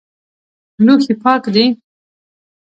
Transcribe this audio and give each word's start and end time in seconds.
لوښي 0.85 1.13
پاک 1.23 1.43
دي؟ 1.55 1.65